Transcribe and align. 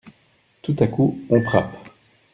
Tout 0.63 0.75
à 0.79 0.87
coup 0.87 1.19
on 1.29 1.39
frappe. 1.41 1.77